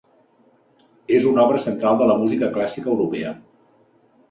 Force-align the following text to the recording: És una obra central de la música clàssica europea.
És 1.17 1.27
una 1.33 1.43
obra 1.43 1.61
central 1.67 2.01
de 2.01 2.09
la 2.13 2.17
música 2.23 2.51
clàssica 2.57 2.91
europea. 2.97 3.37